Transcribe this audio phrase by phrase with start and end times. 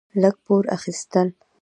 [0.21, 1.27] لږ پور اخيستل: